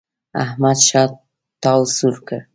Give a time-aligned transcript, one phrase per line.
[0.43, 1.03] احمد ښه
[1.61, 2.39] تاو سوړ کړ.